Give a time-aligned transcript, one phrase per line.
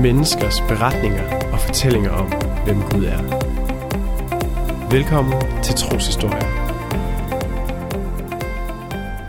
[0.00, 2.26] Menneskers beretninger og fortællinger om,
[2.64, 3.22] hvem Gud er.
[4.90, 6.46] Velkommen til Troshistorie.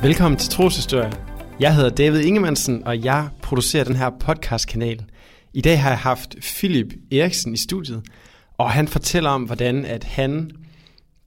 [0.01, 1.11] Velkommen til Troshistorie.
[1.59, 5.05] Jeg hedder David Ingemannsen, og jeg producerer den her podcastkanal.
[5.53, 8.03] I dag har jeg haft Philip Eriksen i studiet,
[8.57, 10.51] og han fortæller om, hvordan at han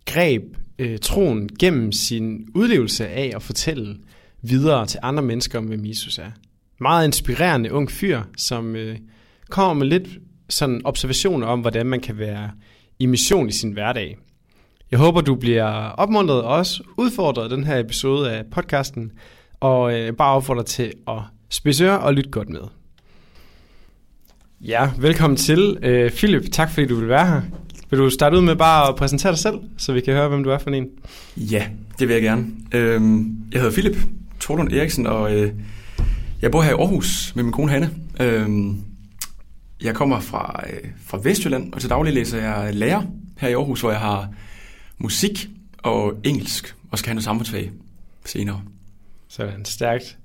[0.07, 0.43] greb
[0.79, 3.97] øh, troen gennem sin udlevelse af at fortælle
[4.43, 6.31] videre til andre mennesker om, hvem Jesus er.
[6.81, 8.99] Meget inspirerende ung fyr, som øh,
[9.51, 10.09] kommer med lidt
[10.49, 12.51] sådan observationer om, hvordan man kan være
[12.99, 14.17] i mission i sin hverdag.
[14.91, 19.13] Jeg håber, du bliver opmuntret og også udfordret den her episode af podcasten,
[19.61, 21.19] og øh, bare opfordrer til at
[21.51, 22.61] spidse ører og lytte godt med.
[24.61, 25.79] Ja, velkommen til.
[25.83, 27.43] Øh, Philip, tak fordi du vil være her.
[27.91, 30.45] Vil du starte ud med bare at præsentere dig selv, så vi kan høre, hvem
[30.45, 30.89] du er for en?
[31.37, 31.67] Ja,
[31.99, 32.47] det vil jeg gerne.
[32.75, 33.97] Øhm, jeg hedder Philip
[34.41, 35.53] Torlund Eriksen, og øh,
[36.43, 37.91] jeg bor her i Aarhus med min kone Hanne.
[38.21, 38.81] Øhm,
[39.83, 43.03] jeg kommer fra, øh, fra Vestjylland, og til daglig læser jeg lærer
[43.39, 44.29] her i Aarhus, hvor jeg har
[44.99, 47.71] musik og engelsk, og skal have noget samfundsfag
[48.25, 48.63] senere.
[49.29, 50.17] Sådan, stærkt.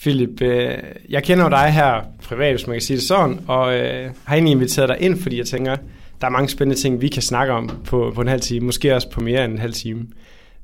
[0.00, 3.78] Philip, øh, jeg kender jo dig her privat, hvis man kan sige det sådan, og
[3.78, 5.76] øh, har egentlig inviteret dig ind, fordi jeg tænker,
[6.20, 8.94] der er mange spændende ting, vi kan snakke om på, på en halv time, måske
[8.94, 10.06] også på mere end en halv time.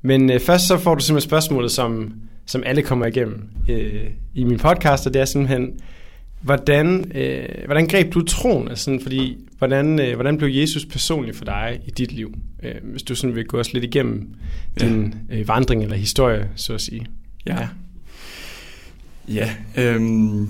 [0.02, 2.12] Men øh, først så får du simpelthen spørgsmålet, som,
[2.46, 5.80] som alle kommer igennem øh, i min podcast, og det er simpelthen,
[6.42, 8.68] hvordan, øh, hvordan greb du troen?
[8.68, 12.34] Altså, fordi, hvordan, øh, hvordan blev Jesus personlig for dig i dit liv?
[12.62, 14.34] Øh, hvis du sådan vil gå os lidt igennem
[14.80, 14.86] ja.
[14.86, 17.06] din øh, vandring eller historie, så at sige.
[17.46, 17.60] Ja.
[17.60, 17.68] ja.
[19.28, 20.48] Ja, øhm,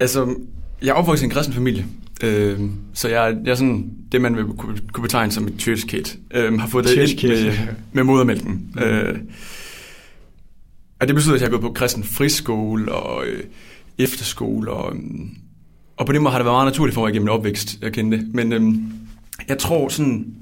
[0.00, 0.34] altså,
[0.82, 1.86] jeg er opvokset i en kristen familie,
[2.22, 6.04] øhm, så jeg, jeg er sådan det, man vil kunne, betegne som et church kid.
[6.34, 7.52] Øhm, har fået det ind med,
[7.92, 8.72] med modermælken.
[8.74, 8.82] Mm.
[8.82, 9.18] Øh,
[11.02, 13.44] og det betyder, at jeg har gået på kristen friskole og øh,
[13.98, 15.02] efterskole, og, øh,
[15.96, 17.92] og på den måde har det været meget naturligt for mig gennem min opvækst, jeg
[17.92, 18.26] kendte.
[18.30, 18.62] Men øh,
[19.48, 20.34] jeg tror sådan,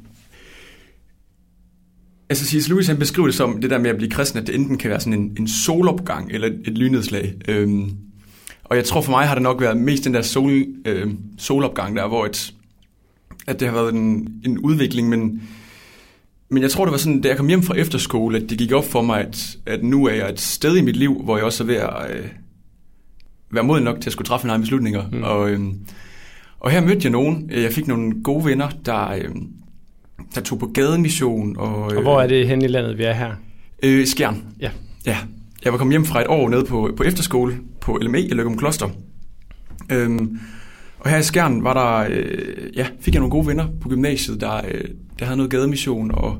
[2.28, 2.68] Altså C.S.
[2.68, 4.90] Lewis han beskriver det som det der med at blive kristen, at det enten kan
[4.90, 7.34] være sådan en, en solopgang eller et, lynnedslag.
[7.48, 7.90] Øhm,
[8.64, 11.96] og jeg tror for mig har det nok været mest den der sol, øh, solopgang
[11.96, 12.54] der, hvor et,
[13.46, 15.42] at det har været en, en udvikling, men,
[16.50, 18.72] men jeg tror det var sådan, da jeg kom hjem fra efterskole, at det gik
[18.72, 21.46] op for mig, at, at nu er jeg et sted i mit liv, hvor jeg
[21.46, 22.26] også er ved at øh,
[23.50, 25.02] være moden nok til at skulle træffe en egen beslutninger.
[25.12, 25.22] Mm.
[25.22, 25.60] Og, øh,
[26.60, 29.08] og her mødte jeg nogen, jeg fik nogle gode venner, der...
[29.10, 29.34] Øh,
[30.34, 31.56] der tog på gademission.
[31.56, 33.30] Og, og hvor er det hen i landet, vi er her?
[33.82, 34.42] Øh, Skjern.
[34.60, 34.70] Ja.
[35.06, 35.16] Ja.
[35.64, 38.58] Jeg var kommet hjem fra et år nede på, på efterskole på LME i Løgum
[38.58, 38.88] Kloster.
[39.92, 40.38] Øhm,
[40.98, 44.40] og her i Skjern var der, øh, ja, fik jeg nogle gode venner på gymnasiet,
[44.40, 44.84] der, øh,
[45.20, 46.38] der havde noget gademission, og,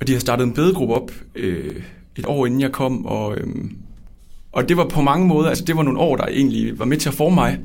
[0.00, 1.82] og de har startet en bedegruppe op øh,
[2.16, 3.46] et år inden jeg kom, og, øh,
[4.52, 6.96] og det var på mange måder, altså det var nogle år, der egentlig var med
[6.96, 7.58] til at forme mig.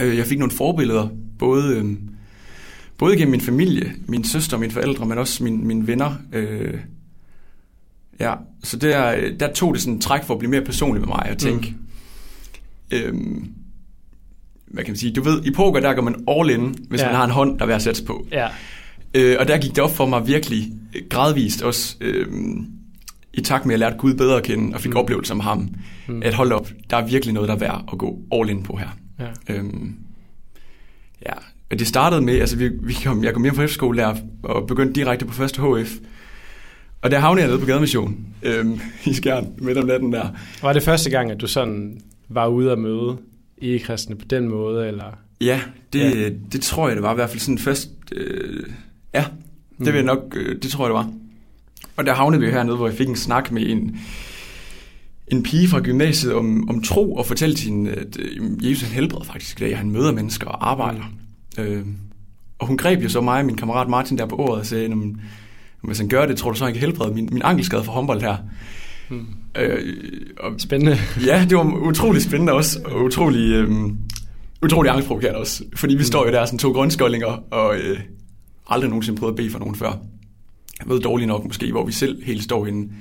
[0.00, 1.08] Øh, jeg fik nogle forbilleder,
[1.38, 1.76] både...
[1.76, 1.94] Øh,
[2.98, 6.14] både gennem min familie, min søster mine forældre, men også mine, mine venner.
[6.32, 6.74] Øh,
[8.20, 11.08] ja, så der, der tog det sådan en træk for at blive mere personlig med
[11.08, 11.74] mig og tænke,
[12.90, 12.96] mm.
[12.96, 13.52] øhm,
[14.66, 17.06] hvad kan man sige, du ved, i poker der går man all in, hvis ja.
[17.06, 18.26] man har en hånd, der er værd at sætte på.
[18.32, 18.48] Ja.
[19.14, 20.72] Øh, og der gik det op for mig virkelig
[21.10, 22.26] gradvist også, øh,
[23.34, 24.96] i takt med at jeg lærte Gud bedre at kende, og fik mm.
[24.96, 25.68] oplevelser med ham,
[26.08, 26.22] mm.
[26.22, 28.76] at hold op, der er virkelig noget, der er værd at gå all in på
[28.76, 28.88] her.
[29.20, 29.54] Ja.
[29.54, 29.94] Øhm,
[31.26, 31.32] ja,
[31.70, 35.00] det startede med, altså vi, vi kom, jeg kom hjem fra efterskole der, og begyndte
[35.00, 35.92] direkte på første HF.
[37.02, 40.28] Og der havnede jeg nede på gademission øhm, i Skjern midt om natten der.
[40.62, 43.16] Var det første gang, at du sådan var ude at møde
[43.58, 44.88] ikke-kristne på den måde?
[44.88, 45.04] Eller?
[45.40, 45.60] Ja,
[45.92, 46.30] det, ja.
[46.52, 47.88] det tror jeg, det var i hvert fald sådan først.
[48.12, 48.62] Øh,
[49.14, 49.24] ja,
[49.78, 51.10] det vil jeg nok, øh, det tror jeg, det var.
[51.96, 53.96] Og der havnede vi hernede, hvor jeg fik en snak med en,
[55.28, 59.24] en pige fra gymnasiet om, om tro, og fortalte hende, at øh, Jesus han helbreder
[59.24, 59.78] faktisk i dag.
[59.78, 61.02] Han møder mennesker og arbejder.
[61.58, 61.62] Mm.
[61.62, 61.86] Øh,
[62.58, 65.14] og hun greb jo så mig og min kammerat Martin der på ordet og sagde,
[65.82, 68.20] hvis han gør det, tror du så, han kan helbrede min, min ankelskade for håndbold
[68.20, 68.36] her.
[69.08, 69.26] Hmm.
[69.58, 69.96] Øh,
[70.40, 70.96] og, spændende.
[71.26, 73.70] Ja, det var utrolig spændende også, og utrolig, øh,
[74.62, 75.64] utrolig angstprovokerende også.
[75.76, 76.04] Fordi vi hmm.
[76.04, 78.00] står jo der sådan to grundskoldinger, og øh,
[78.66, 79.98] aldrig nogensinde prøvet at bede for nogen før.
[80.80, 82.92] Jeg ved dårligt nok måske, hvor vi selv helt står inde.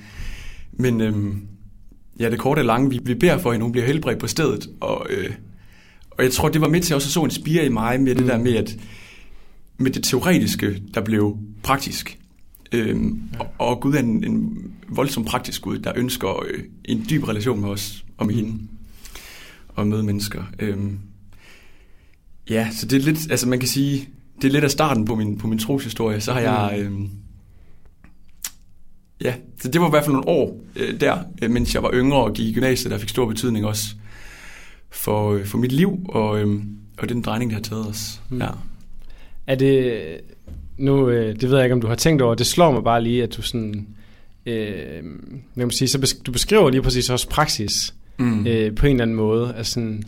[0.71, 1.35] Men øh,
[2.19, 4.69] ja, det korte og lange, vi, vi beder for hende, hun bliver helbredt på stedet,
[4.81, 5.31] og øh,
[6.17, 8.19] og jeg tror, det var med til også at så inspirere i mig med mm.
[8.19, 8.77] det der med, at
[9.77, 12.19] med det teoretiske, der blev praktisk.
[12.71, 14.57] Øhm, og, og Gud er en, en
[14.89, 18.39] voldsom praktisk Gud, der ønsker øh, en dyb relation med os og med mm.
[18.39, 18.59] hende
[19.67, 20.43] og med mennesker.
[20.59, 20.99] Øhm,
[22.49, 24.09] ja, så det er lidt, altså man kan sige,
[24.41, 26.21] det er lidt af starten på min, på min troshistorie.
[26.21, 27.09] Så har jeg, øhm,
[29.21, 31.91] ja, så det var i hvert fald nogle år øh, der, øh, mens jeg var
[31.93, 33.85] yngre og gik i gymnasiet, der fik stor betydning også
[34.89, 36.61] for, øh, for mit liv og, øh,
[36.97, 38.21] og den drejning, det har taget os.
[38.29, 38.41] Mm.
[38.41, 38.47] Ja.
[39.47, 40.01] Er det,
[40.77, 43.03] nu, øh, det ved jeg ikke, om du har tænkt over, det slår mig bare
[43.03, 43.87] lige, at du sådan,
[44.45, 45.03] øh,
[45.55, 48.47] man sige, så besk- du beskriver lige præcis også praksis mm.
[48.47, 49.53] øh, på en eller anden måde.
[49.57, 50.03] Altså sådan,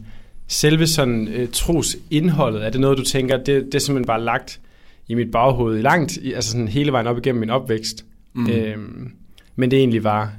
[0.47, 4.21] selve sådan øh, tros indholdet, er det noget, du tænker, det, det er simpelthen bare
[4.21, 4.59] lagt
[5.07, 8.05] i mit baghoved i langt, i, altså sådan hele vejen op igennem min opvækst.
[8.33, 8.49] Mm.
[8.49, 8.77] Øh,
[9.55, 10.31] men det egentlig var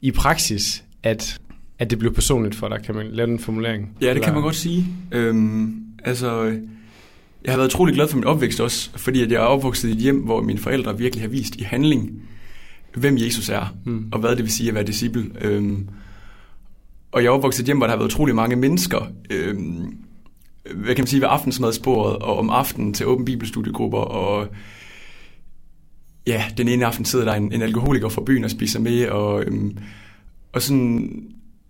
[0.00, 1.40] i praksis, at,
[1.78, 2.82] at det blev personligt for dig.
[2.84, 3.96] Kan man lave en formulering?
[4.00, 4.24] Ja, det Eller?
[4.24, 4.86] kan man godt sige.
[5.12, 5.74] Øhm,
[6.04, 6.42] altså,
[7.44, 9.92] jeg har været utrolig glad for min opvækst også, fordi at jeg er opvokset i
[9.92, 12.22] et hjem, hvor mine forældre virkelig har vist i handling,
[12.94, 14.08] hvem Jesus er, mm.
[14.12, 15.24] og hvad det vil sige at være disciple.
[15.40, 15.88] Øhm,
[17.12, 19.96] og jeg er opvokset hjem, hvor der har været utrolig mange mennesker, øhm,
[20.74, 24.46] hvad kan man sige, ved aftensmadsbordet, og om aftenen til åben bibelstudiegrupper, og
[26.26, 29.44] ja, den ene aften sidder der en, en alkoholiker fra byen og spiser med, og,
[29.44, 29.78] øhm,
[30.52, 31.22] og sådan,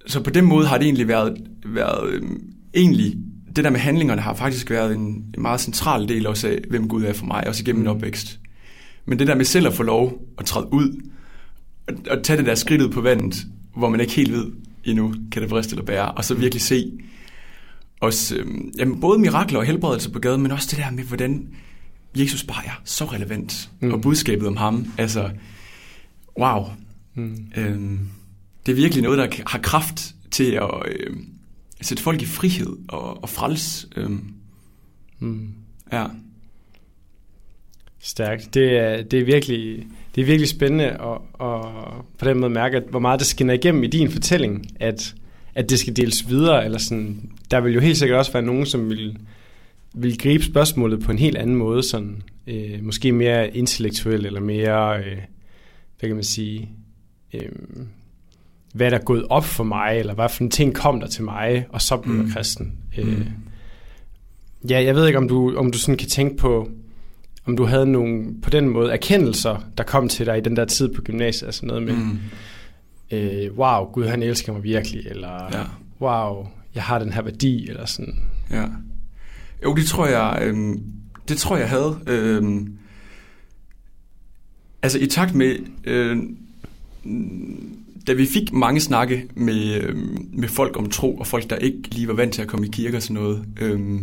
[0.07, 1.37] så på den måde har det egentlig været,
[1.67, 2.43] været øhm,
[2.75, 3.17] egentlig,
[3.57, 6.89] det der med handlingerne har faktisk været en, en meget central del også af, hvem
[6.89, 7.97] Gud er for mig, også igennem min mm.
[7.97, 8.41] opvækst.
[9.07, 11.03] Men det der med selv at få lov at træde ud,
[11.89, 13.37] og, og tage det der skridt ud på vandet,
[13.77, 14.47] hvor man ikke helt ved
[14.85, 16.93] endnu, kan det briste eller bære, og så virkelig se
[18.01, 21.49] også, øhm, jamen, både mirakler og helbredelse på gaden, men også det der med, hvordan
[22.17, 23.93] Jesus bare er så relevant, mm.
[23.93, 25.31] og budskabet om ham, altså,
[26.41, 26.65] wow.
[27.15, 27.47] Mm.
[27.57, 28.09] Øhm,
[28.67, 31.17] det er virkelig noget, der har kraft til at øh,
[31.81, 33.89] sætte folk i frihed og, og frels.
[33.97, 34.35] Øhm.
[35.19, 35.53] Mm.
[35.93, 36.07] Ja.
[38.01, 38.55] Stærkt.
[38.55, 39.87] Det er, det er virkelig
[40.19, 41.65] det er virkelig spændende at, at
[42.19, 45.15] på den måde mærke, at hvor meget det skinner igennem i din fortælling, at,
[45.55, 46.65] at det skal deles videre.
[46.65, 47.31] Eller sådan.
[47.51, 49.19] Der vil jo helt sikkert også være nogen, som vil
[49.95, 54.99] vil gribe spørgsmålet på en helt anden måde, sådan, øh, måske mere intellektuel, eller mere,
[54.99, 55.19] øh,
[55.99, 56.69] hvad kan man sige,
[57.35, 57.49] øh,
[58.75, 61.25] hvad der er gået op for mig, eller hvad for en ting kom der til
[61.25, 62.31] mig, og så blev jeg mm.
[62.31, 62.73] kristen.
[62.99, 63.25] Øh, mm.
[64.71, 66.71] Ja, jeg ved ikke, om du, om du sådan kan tænke på,
[67.49, 70.65] om du havde nogle, på den måde, erkendelser, der kom til dig i den der
[70.65, 72.19] tid på gymnasiet, altså noget med, mm.
[73.11, 75.65] øh, wow, Gud han elsker mig virkelig, eller ja.
[76.01, 78.15] wow, jeg har den her værdi, eller sådan.
[78.51, 78.65] Ja.
[79.65, 80.77] Jo, det tror jeg, øh,
[81.29, 81.99] det tror jeg havde.
[82.07, 82.67] Øh,
[84.83, 86.17] altså i takt med, øh,
[88.07, 89.97] da vi fik mange snakke med, øh,
[90.33, 92.71] med folk om tro, og folk, der ikke lige var vant til at komme i
[92.71, 94.01] kirke og sådan noget, øh,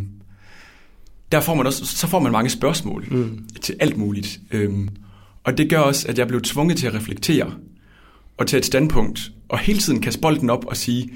[1.35, 3.47] der får man også, så får man mange spørgsmål mm.
[3.61, 4.39] til alt muligt.
[4.51, 4.73] Øh,
[5.43, 7.51] og det gør også, at jeg blev tvunget til at reflektere
[8.37, 11.09] og tage et standpunkt, og hele tiden kaste bolden op og sige,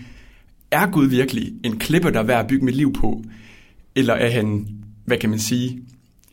[0.71, 3.23] er Gud virkelig en klippe, der er værd at bygge mit liv på?
[3.95, 4.67] Eller er han,
[5.05, 5.79] hvad kan man sige,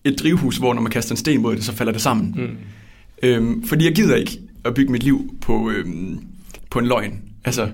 [0.05, 2.35] et drivhus, hvor når man kaster en sten mod det, så falder det sammen.
[2.37, 2.57] Mm.
[3.23, 6.19] Øhm, fordi jeg gider ikke at bygge mit liv på, øhm,
[6.71, 7.23] på en løgn.
[7.45, 7.71] Altså,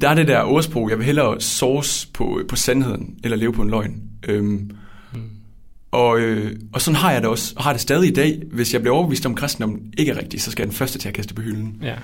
[0.00, 3.62] der er det der ordsprog, jeg vil hellere source på, på sandheden, eller leve på
[3.62, 4.02] en løgn.
[4.28, 4.70] Øhm,
[5.14, 5.20] mm.
[5.90, 8.42] og, øh, og sådan har jeg det også, og har det stadig i dag.
[8.52, 10.98] Hvis jeg bliver overbevist om, at kristendom ikke er rigtigt, så skal jeg den første
[10.98, 11.78] til at kaste på hylden.
[11.82, 11.94] Ja.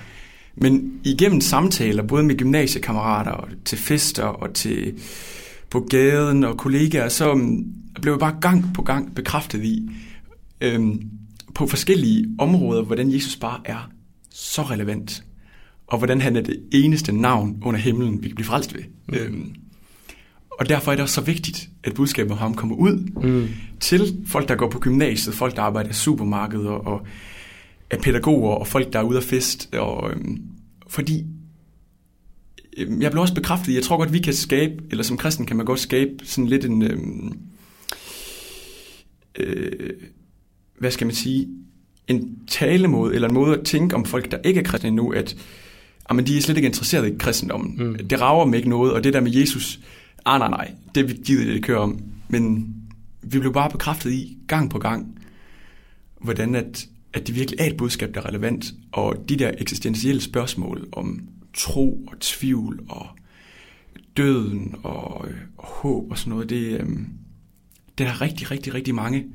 [0.57, 4.95] Men igennem samtaler, både med gymnasiekammerater, og til fester og til
[5.71, 7.65] på gaden og kollegaer, så um,
[8.03, 9.89] blev jeg bare gang på gang bekræftet i,
[10.61, 11.03] øhm,
[11.55, 13.91] på forskellige områder, hvordan Jesus bare er
[14.31, 15.25] så relevant,
[15.87, 18.83] og hvordan han er det eneste navn under himlen, vi kan blive frelst ved.
[19.09, 19.15] Mm.
[19.15, 19.55] Øhm,
[20.51, 23.49] og derfor er det også så vigtigt, at budskabet om ham kommer ud mm.
[23.81, 27.07] til folk, der går på gymnasiet, folk, der arbejder i supermarkedet, og, og
[27.91, 29.75] er pædagoger, og folk, der er ude at fest.
[29.75, 30.43] Og, øhm,
[30.89, 31.25] fordi
[32.77, 35.57] Øhm, jeg blev også bekræftet jeg tror godt, vi kan skabe, eller som kristen kan
[35.57, 36.99] man godt skabe sådan lidt en, øh,
[39.39, 39.91] øh,
[40.79, 41.49] hvad skal man sige,
[42.09, 45.37] en talemåde, eller en måde at tænke om folk, der ikke er kristne endnu, at
[46.11, 47.75] jamen, de er slet ikke interesseret i kristendommen.
[47.79, 48.09] Mm.
[48.09, 49.81] Det rager dem ikke noget, og det der med Jesus,
[50.25, 52.01] ah nej nej, det vi gider det køre om.
[52.29, 52.75] Men
[53.23, 55.19] vi blev bare bekræftet i, gang på gang,
[56.21, 60.21] hvordan at, at det virkelig er et budskab, der er relevant, og de der eksistentielle
[60.21, 61.21] spørgsmål om
[61.55, 63.07] tro og tvivl og
[64.17, 66.87] døden og, øh, og håb og sådan noget, det, øh,
[67.99, 69.27] det er rigtig, rigtig, rigtig mange.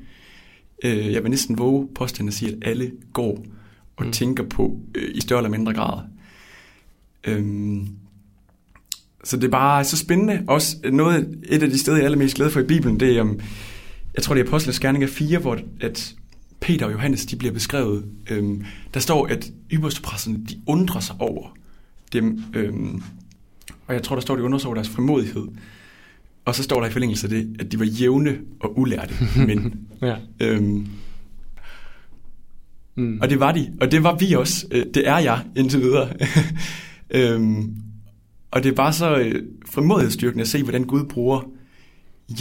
[0.84, 3.46] Øh, jeg vil næsten våge påstanden at sige, at alle går
[3.96, 4.12] og mm.
[4.12, 6.02] tænker på øh, i større eller mindre grad.
[7.24, 7.44] Øh,
[9.24, 10.44] så det er bare så spændende.
[10.48, 13.22] Også noget, et af de steder, jeg er allermest glad for i Bibelen, det er,
[13.22, 13.40] um,
[14.16, 16.16] jeg tror det er Apostlenes Gerninger 4, hvor at
[16.60, 18.06] Peter og Johannes, de bliver beskrevet.
[18.30, 21.58] Øhm, der står, at ypperstepræsterne, de undrer sig over,
[22.14, 23.04] dem, øhm,
[23.88, 25.48] og jeg tror, der står, de undersøger deres frimodighed.
[26.46, 29.14] Og så står der i forlængelse af det, at de var jævne og ulærte
[29.48, 29.72] mænd.
[30.02, 30.16] ja.
[30.40, 30.88] øhm,
[32.96, 33.20] mm.
[33.22, 34.66] Og det var de, og det var vi også.
[34.72, 36.10] Øh, det er jeg indtil videre.
[37.12, 37.76] øhm,
[38.52, 41.42] Og det er bare så øh, frimodighedsstyrkende at se, hvordan Gud bruger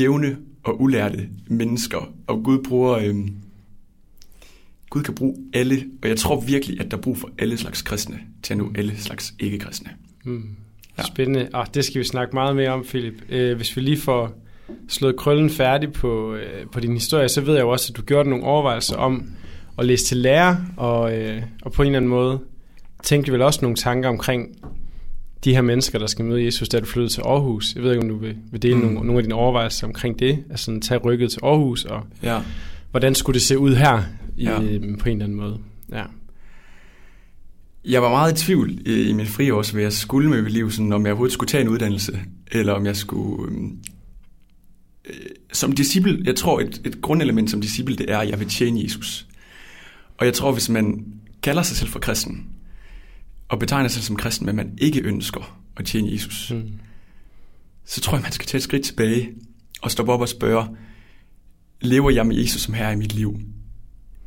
[0.00, 2.12] jævne og ulærte mennesker.
[2.26, 2.98] Og Gud bruger...
[2.98, 3.14] Øh,
[4.90, 7.82] Gud kan bruge alle, og jeg tror virkelig, at der er brug for alle slags
[7.82, 9.90] kristne til at nå alle slags ikke-kristne.
[10.25, 10.44] Mm.
[10.98, 11.02] Ja.
[11.02, 11.48] Spændende.
[11.54, 13.14] Oh, det skal vi snakke meget mere om, Philip.
[13.32, 14.44] Uh, hvis vi lige får
[14.88, 18.02] slået krøllen færdig på, uh, på din historie, så ved jeg jo også, at du
[18.02, 19.30] gjorde nogle overvejelser om
[19.78, 22.40] at læse til lærer, og, uh, og på en eller anden måde
[23.02, 24.49] tænkte vel også nogle tanker omkring
[25.45, 27.75] de her mennesker, der skal møde Jesus, da du flyttede til Aarhus.
[27.75, 28.81] Jeg ved ikke, om du vil, vil dele mm.
[28.81, 32.40] nogle, nogle af dine overvejelser omkring det, altså sådan, tage rykket til Aarhus, og ja.
[32.90, 34.02] hvordan skulle det se ud her
[34.37, 34.59] i, ja.
[34.59, 35.59] på en eller anden måde.
[35.93, 36.05] Ja.
[37.85, 40.71] Jeg var meget i tvivl i, i min friår, hvad jeg skulle med mit liv,
[40.71, 42.21] sådan, om jeg overhovedet skulle tage en uddannelse,
[42.52, 43.52] eller om jeg skulle...
[45.05, 45.14] Øh,
[45.52, 48.83] som disciple, jeg tror, et, et grundelement som disciple, det er, at jeg vil tjene
[48.83, 49.26] Jesus.
[50.19, 51.05] Og jeg tror, hvis man
[51.43, 52.47] kalder sig selv for kristen,
[53.49, 56.73] og betegner sig som kristen, men man ikke ønsker at tjene Jesus, mm.
[57.85, 59.31] så tror jeg, man skal tage et skridt tilbage
[59.83, 60.67] og stoppe op og spørge,
[61.81, 63.40] lever jeg med Jesus som herre i mit liv?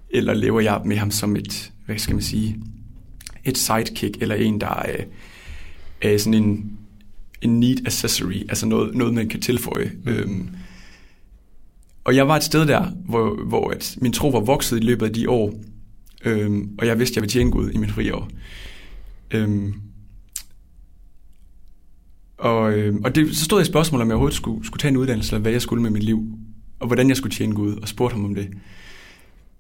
[0.10, 2.58] Eller lever jeg med ham som et, hvad skal man sige,
[3.46, 5.04] et sidekick, eller en, der er,
[6.01, 6.78] er sådan en,
[7.42, 9.92] en neat accessory, altså noget, noget man kan tilføje.
[10.04, 10.12] Mm.
[10.12, 10.50] Øhm,
[12.04, 15.06] og jeg var et sted der, hvor, hvor at min tro var vokset i løbet
[15.06, 15.54] af de år,
[16.25, 18.30] øhm, og jeg vidste, at jeg ville tjene Gud i min frie år.
[19.33, 19.73] Øhm,
[22.38, 24.89] og, øhm, og det, så stod jeg i spørgsmål, om jeg overhovedet skulle, skulle tage
[24.89, 26.25] en uddannelse, eller hvad jeg skulle med mit liv,
[26.79, 28.47] og hvordan jeg skulle tjene Gud, og spurgte ham om det.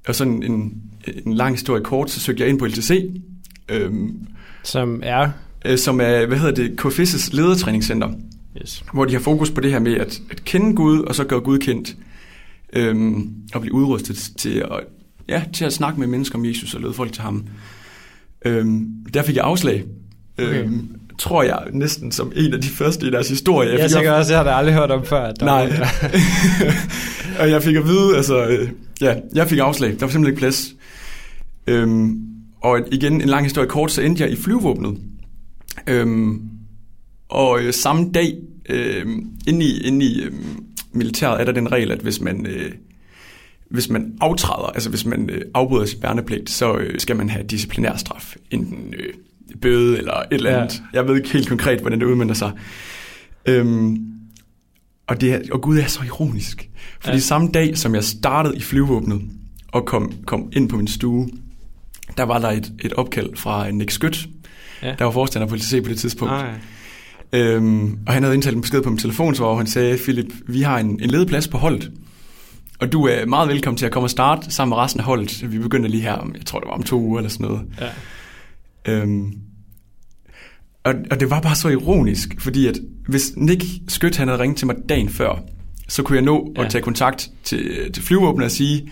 [0.07, 0.81] Og sådan en,
[1.25, 3.21] en lang historie kort, så søgte jeg ind på LTC.
[3.69, 4.27] Øhm,
[4.63, 5.29] som er?
[5.65, 8.13] Øh, som er, hvad hedder det, KFIS' ledertræningscenter.
[8.61, 8.83] Yes.
[8.93, 11.39] Hvor de har fokus på det her med at, at kende Gud, og så gøre
[11.39, 11.95] Gud kendt.
[12.73, 14.79] Øhm, og blive udrustet til at,
[15.29, 17.45] ja, til at snakke med mennesker om Jesus og lede folk til ham.
[18.45, 19.83] Øhm, der fik jeg afslag.
[20.39, 20.63] Okay.
[20.63, 23.69] Øhm, tror jeg næsten som en af de første i deres historie.
[23.69, 25.31] Jeg, jeg tænker også, jeg har da aldrig hørt om før.
[25.31, 25.87] Der Nej.
[27.39, 28.69] og jeg fik at vide, altså, øh,
[29.01, 29.89] ja, jeg fik afslag.
[29.89, 30.75] Der var simpelthen ikke plads.
[31.67, 32.19] Øhm,
[32.61, 34.97] og igen, en lang historie kort, så endte jeg i flyvåbnet.
[35.87, 36.41] Øhm,
[37.29, 38.33] og øh, samme dag,
[38.69, 39.05] øh,
[39.47, 40.31] inde i, inde i øh,
[40.93, 42.45] militæret, er der den regel, at hvis man...
[42.45, 42.71] Øh,
[43.71, 47.43] hvis man aftræder, altså hvis man øh, afbryder sin værnepligt, så øh, skal man have
[47.43, 48.35] disciplinær straf.
[48.51, 49.13] Enten øh,
[49.61, 50.83] bøde eller et eller andet.
[50.93, 50.99] Ja.
[50.99, 52.51] Jeg ved ikke helt konkret, hvordan det udmyndter sig.
[53.45, 53.97] Øhm,
[55.07, 56.69] og, det er, og Gud er så ironisk.
[56.99, 57.19] Fordi ja.
[57.19, 59.21] samme dag, som jeg startede i flyvåbnet
[59.71, 61.29] og kom, kom ind på min stue,
[62.17, 64.27] der var der et, et opkald fra Nick Skødt,
[64.83, 64.95] ja.
[64.99, 66.33] der var forstander på LTC på det tidspunkt.
[66.33, 66.53] Ah,
[67.33, 67.39] ja.
[67.39, 70.61] øhm, og han havde indtalt en besked på min telefon, hvor han sagde, Philip, vi
[70.61, 71.91] har en, en ledeplads på holdet.
[72.81, 75.51] Og du er meget velkommen til at komme og starte sammen med resten af holdet.
[75.51, 77.61] Vi begynder lige her om, jeg tror det var om to uger eller sådan noget.
[78.85, 78.93] Ja.
[78.93, 79.33] Øhm,
[80.83, 84.57] og, og det var bare så ironisk, fordi at hvis Nick Skødt han havde ringet
[84.57, 85.43] til mig dagen før,
[85.87, 86.63] så kunne jeg nå ja.
[86.63, 88.91] at tage kontakt til, til flyvåbnet og sige,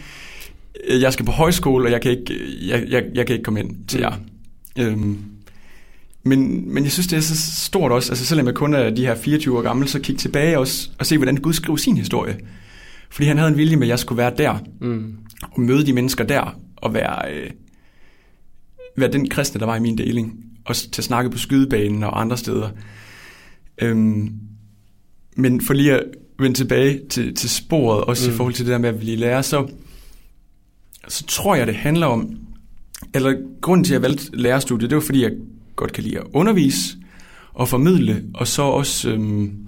[0.90, 3.88] jeg skal på højskole, og jeg kan ikke, jeg, jeg, jeg kan ikke komme ind
[3.88, 4.04] til mm.
[4.04, 4.14] jer.
[4.78, 5.18] Øhm,
[6.24, 9.06] men, men jeg synes, det er så stort også, altså selvom jeg kun er de
[9.06, 12.38] her 24 år gammel, så kigge tilbage også og se, hvordan Gud skriver sin historie.
[13.10, 15.18] Fordi han havde en vilje med, at jeg skulle være der, mm.
[15.52, 17.50] og møde de mennesker der, og være, øh,
[18.98, 22.22] være den kristne, der var i min deling, og til at snakke på skydebanen og
[22.22, 22.70] andre steder.
[23.82, 24.34] Øhm,
[25.36, 26.04] men for lige at
[26.40, 28.34] vende tilbage til, til sporet, også mm.
[28.34, 29.72] i forhold til det der med at blive lærer, så,
[31.08, 32.38] så tror jeg, det handler om,
[33.14, 35.32] eller grunden til, at jeg valgte lærerstudiet, det var fordi, jeg
[35.76, 36.98] godt kan lide at undervise
[37.54, 39.68] og formidle, og så også øhm,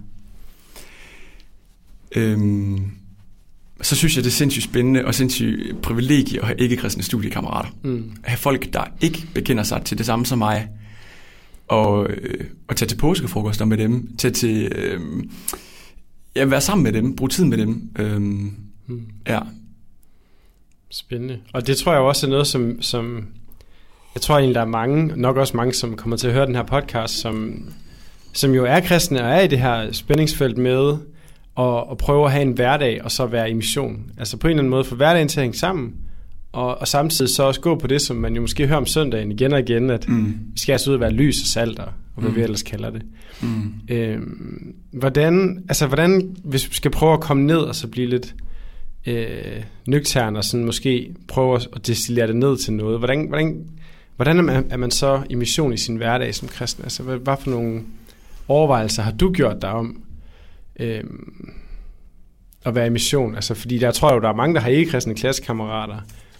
[2.15, 2.91] øhm,
[3.81, 7.69] så synes jeg, det er sindssygt spændende og sindssygt privilegie at have ikke-kristne studiekammerater.
[7.83, 8.11] Mm.
[8.23, 10.69] At have folk, der ikke bekender sig til det samme som mig,
[11.67, 14.99] og, øh, og tage til påskefrokoster med dem, tage til, øh,
[16.35, 17.89] ja, være sammen med dem, bruge tid med dem.
[17.99, 19.07] Øh, mm.
[19.27, 19.39] Ja.
[20.89, 21.39] Spændende.
[21.53, 23.27] Og det tror jeg også er noget, som, som
[24.15, 26.55] jeg tror egentlig, der er mange, nok også mange, som kommer til at høre den
[26.55, 27.65] her podcast, som,
[28.33, 30.97] som jo er kristne og er i det her spændingsfelt med
[31.61, 34.11] og, og prøve at have en hverdag og så være i mission.
[34.17, 35.93] Altså på en eller anden måde få hverdagen til at hænge sammen,
[36.51, 39.31] og, og samtidig så også gå på det, som man jo måske hører om søndagen
[39.31, 40.25] igen og igen, at mm.
[40.53, 42.35] vi skal altså ud og være lys og salt, og hvad mm.
[42.35, 43.01] vi ellers kalder det.
[43.41, 43.73] Mm.
[43.89, 48.35] Øhm, hvordan, altså hvordan, hvis vi skal prøve at komme ned og så blive lidt
[49.05, 53.65] øh, nøgtern og sådan måske prøve at destillere det ned til noget, hvordan, hvordan,
[54.15, 56.83] hvordan er, man, er man så i mission i sin hverdag som kristen?
[56.83, 57.81] Altså hvad, hvad for nogle
[58.47, 60.01] overvejelser har du gjort dig om,
[60.79, 61.03] øh,
[62.65, 63.35] at være i mission.
[63.35, 65.97] Altså, fordi der tror jeg jo, der er mange, der har ikke-kristne klassekammerater,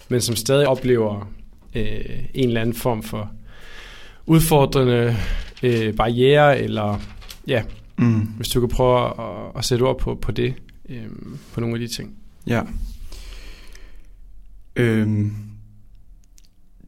[0.08, 1.32] men som stadig oplever
[1.74, 2.00] øh,
[2.34, 3.30] en eller anden form for
[4.26, 5.16] udfordrende
[5.62, 7.00] øh, barriere, eller
[7.46, 7.62] ja,
[7.96, 8.20] Mm.
[8.20, 10.54] hvis du kan prøve at, at sætte ord på, på det,
[10.88, 11.06] øh,
[11.52, 12.14] på nogle af de ting.
[12.46, 12.62] Ja.
[14.76, 15.32] Øhm,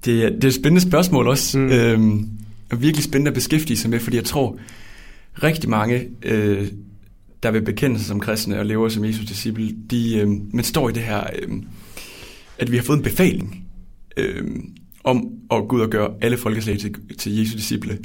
[0.04, 1.58] det, er, det er et spændende spørgsmål også.
[1.58, 1.68] Mm.
[1.70, 2.30] Øhm,
[2.70, 4.58] og virkelig spændende at beskæftige sig med, fordi jeg tror,
[5.42, 6.68] rigtig mange, øh,
[7.44, 10.88] der vil bekende sig som kristne og lever som Jesus disciple, de, øh, man står
[10.88, 11.62] i det her, øh,
[12.58, 13.66] at vi har fået en befaling
[14.16, 14.44] øh,
[15.04, 17.98] om at gå ud og gøre alle folkeslag til, til Jesu disciple.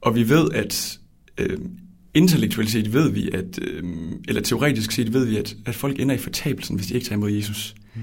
[0.00, 0.98] Og vi ved, at
[1.38, 1.58] øh,
[2.14, 3.82] intellektuelt set ved vi, at, øh,
[4.28, 7.16] eller teoretisk set ved vi, at, at folk ender i fortabelsen, hvis de ikke tager
[7.16, 7.74] imod Jesus.
[7.94, 8.02] Mm.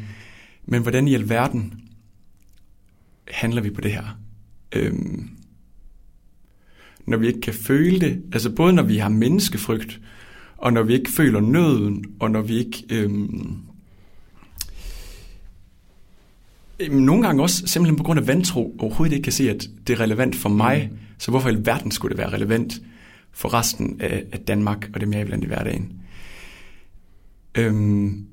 [0.65, 1.73] Men hvordan i alverden
[3.27, 4.19] handler vi på det her?
[4.75, 5.29] Øhm,
[7.07, 9.99] når vi ikke kan føle det, altså både når vi har menneskefrygt,
[10.61, 12.83] og når vi ikke føler nøden, og når vi ikke...
[12.89, 13.57] Øhm,
[16.79, 19.93] øhm, nogle gange også simpelthen på grund af vantro overhovedet ikke kan se, at det
[19.93, 20.97] er relevant for mig, mm.
[21.17, 22.81] så hvorfor i alverden skulle det være relevant
[23.31, 25.93] for resten af, af Danmark og dem, jeg er blandt i hverdagen?
[27.55, 28.25] Øhm,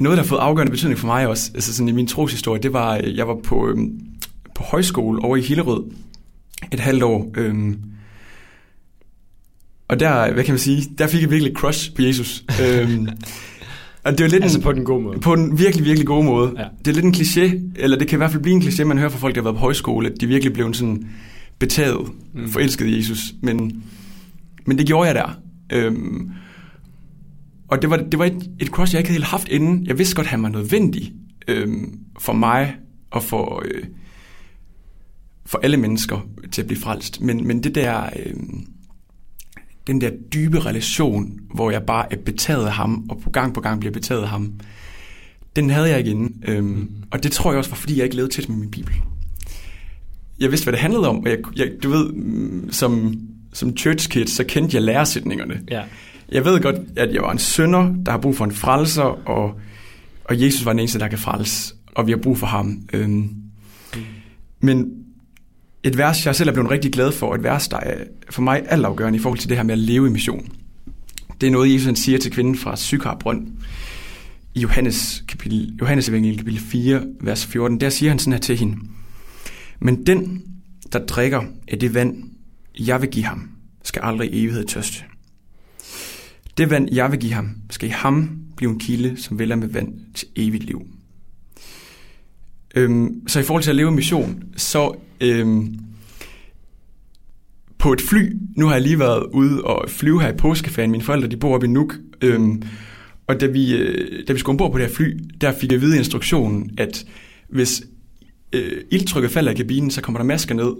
[0.00, 2.72] noget, der har fået afgørende betydning for mig også, altså sådan i min troshistorie, det
[2.72, 4.00] var, jeg var på, øhm,
[4.54, 5.90] på højskole over i Hillerød
[6.72, 7.30] et halvt år.
[7.36, 7.80] Øhm,
[9.90, 12.44] og der, hvad kan man sige, der fik jeg virkelig crush på Jesus.
[12.64, 13.08] øhm,
[14.04, 15.18] og det var lidt Altså en, på den gode måde.
[15.20, 16.52] på en virkelig, virkelig god måde.
[16.58, 16.64] Ja.
[16.78, 18.98] Det er lidt en kliché, eller det kan i hvert fald blive en kliché, man
[18.98, 21.06] hører fra folk, der har været på højskole, at de virkelig blev sådan
[21.58, 22.48] betaget, Mm.
[22.48, 23.18] forelsket i Jesus.
[23.42, 23.82] Men,
[24.66, 25.38] men det gjorde jeg der.
[25.72, 26.30] Øhm,
[27.68, 29.86] og det var, det var et, et crush, jeg ikke havde helt haft inden.
[29.86, 31.12] Jeg vidste godt, at han var nødvendig
[31.48, 32.74] øhm, for mig
[33.10, 33.82] og for, øh,
[35.46, 37.20] for alle mennesker til at blive frelst.
[37.20, 38.64] Men, men det der, øhm,
[39.86, 43.60] den der dybe relation, hvor jeg bare er betaget af ham, og på gang på
[43.60, 44.52] gang bliver betaget af ham,
[45.56, 46.42] den havde jeg ikke inden.
[46.48, 46.88] Øhm, mm.
[47.10, 48.94] Og det tror jeg også var, fordi jeg ikke levede tæt med min bibel.
[50.40, 53.14] Jeg vidste, hvad det handlede om, og jeg, jeg, du ved, mm, som,
[53.52, 55.60] som church kid, så kendte jeg læresætningerne.
[55.70, 55.82] Ja.
[56.32, 59.60] Jeg ved godt, at jeg var en sønder, der har brug for en frelser, og,
[60.24, 62.82] og Jesus var den eneste, der kan frelse, og vi har brug for ham.
[62.92, 64.00] Øhm, mm.
[64.60, 64.99] Men
[65.82, 68.62] et vers, jeg selv er blevet rigtig glad for, et vers, der er for mig
[68.66, 70.48] altafgørende i forhold til det her med at leve i mission.
[71.40, 73.48] Det er noget, Jesus han siger til kvinden fra Sykar Brønd
[74.54, 77.80] i Johannes, kapitel, Johannes evangeliet kapitel 4, vers 14.
[77.80, 78.76] Der siger han sådan her til hende.
[79.80, 80.42] Men den,
[80.92, 82.24] der drikker af det vand,
[82.78, 83.50] jeg vil give ham,
[83.82, 85.04] skal aldrig i evighed tørste.
[86.56, 89.68] Det vand, jeg vil give ham, skal i ham blive en kilde, som vælger med
[89.68, 90.82] vand til evigt liv.
[92.74, 95.78] Øhm, så i forhold til at leve mission, så øhm,
[97.78, 101.04] på et fly, nu har jeg lige været ude og flyve her i påskeferien, mine
[101.04, 102.62] forældre de bor oppe i Nuuk, øhm,
[103.26, 105.80] og da vi, øh, da vi skulle ombord på det her fly, der fik jeg
[105.80, 107.06] vide instruktionen, at
[107.48, 107.82] hvis
[108.52, 110.72] øh, ildtrykket falder i kabinen, så kommer der masker ned,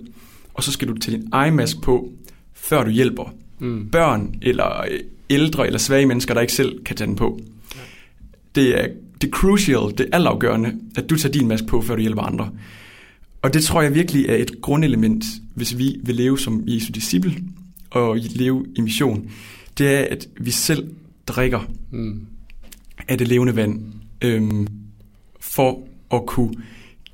[0.55, 2.09] og så skal du tage din egen mask på,
[2.55, 3.89] før du hjælper Mm.
[3.91, 5.01] børn eller øh,
[5.31, 7.41] ældre eller svage mennesker, der ikke selv kan tage den på.
[8.55, 8.87] Det er
[9.21, 12.51] det er crucial, det altafgørende, at du tager din mask på, før du hjælper andre.
[13.43, 17.35] Og det tror jeg virkelig er et grundelement, hvis vi vil leve som Jesu disciple
[17.91, 19.31] og leve i mission.
[19.79, 20.89] Det er, at vi selv
[21.27, 22.27] drikker Mm.
[23.09, 23.81] af det levende vand,
[24.23, 24.67] øhm,
[25.41, 26.55] for at kunne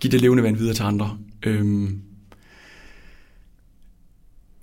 [0.00, 1.18] give det levende vand videre til andre.
[1.46, 2.00] Øhm,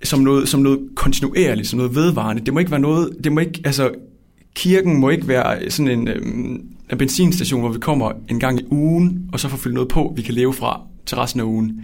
[0.02, 2.44] som noget, som noget kontinuerligt, som noget vedvarende.
[2.46, 3.90] Det må ikke være noget, det må ikke, altså,
[4.54, 8.64] kirken må ikke være sådan en, øhm, en benzinstation, hvor vi kommer en gang i
[8.70, 11.82] ugen, og så får fyldt noget på, vi kan leve fra til resten af ugen.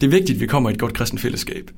[0.00, 1.70] Det er vigtigt, at vi kommer i et godt kristent fællesskab.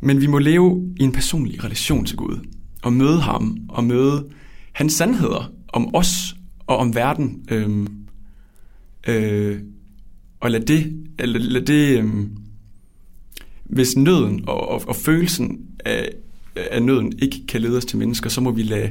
[0.00, 2.38] Men vi må leve i en personlig relation til Gud,
[2.82, 4.26] og møde ham, og møde
[4.72, 7.42] hans sandheder om os og om verden.
[7.50, 7.88] Øhm,
[9.08, 9.60] øh,
[10.40, 12.30] og lad det, eller lad det øhm,
[13.64, 16.08] hvis nøden og, og, og følelsen af,
[16.56, 18.90] af nøden ikke kan lede os til mennesker, så må vi lade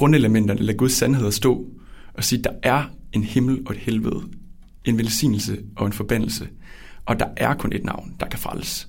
[0.00, 1.66] grundelementerne, lade Guds sandheder stå
[2.14, 4.22] og sige, der er en himmel og et helvede,
[4.84, 6.48] en velsignelse og en forbandelse,
[7.06, 8.88] og der er kun et navn, der kan frelses.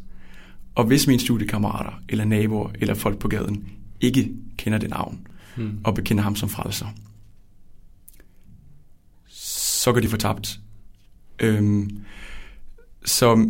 [0.76, 3.64] Og hvis mine studiekammerater, eller naboer, eller folk på gaden
[4.02, 5.78] ikke kender det navn, Mm.
[5.84, 6.86] og bekender ham som frelser,
[9.28, 10.60] så går de fortabt.
[11.40, 11.98] Øhm,
[13.06, 13.48] så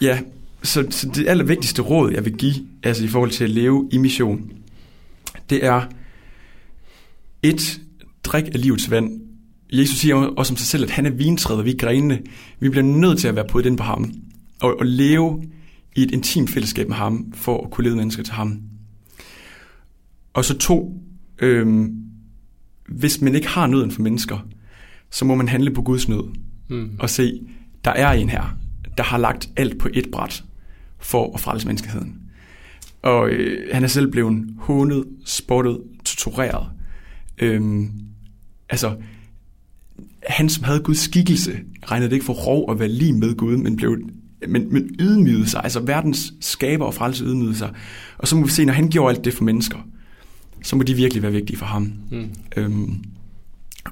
[0.00, 0.20] ja,
[0.62, 3.98] så, så det allervigtigste råd, jeg vil give, altså i forhold til at leve i
[3.98, 4.52] mission,
[5.50, 5.86] det er
[7.42, 7.80] et,
[8.24, 9.20] drik af livets vand.
[9.72, 12.22] Jesus siger også om sig selv, at han er vintræet, og vi er grenene.
[12.60, 14.12] Vi bliver nødt til at være på den på ham,
[14.60, 15.42] og, og leve
[15.96, 18.60] i et intimt fællesskab med ham, for at kunne lede mennesker til ham.
[20.34, 21.02] Og så to,
[21.38, 21.94] øhm,
[22.88, 24.46] hvis man ikke har nøden for mennesker,
[25.10, 26.24] så må man handle på Guds nød,
[26.68, 26.90] Mm.
[26.98, 27.40] og se,
[27.84, 28.56] der er en her,
[28.96, 30.44] der har lagt alt på et bræt
[30.98, 32.16] for at frelse menneskeheden.
[33.02, 36.66] Og øh, han er selv blevet hånet, spottet, tortureret.
[37.38, 37.90] Øhm,
[38.68, 38.96] altså,
[40.26, 43.56] han som havde Guds skikkelse, regnede det ikke for rov at være lige med Gud,
[43.56, 43.98] men blev
[44.48, 47.74] men, men ydmygede sig, altså verdens skaber og frelse ydmygede sig.
[48.18, 49.78] Og så må vi se, når han gjorde alt det for mennesker,
[50.62, 51.92] så må de virkelig være vigtige for ham.
[52.10, 52.28] Mm.
[52.56, 53.04] Øhm,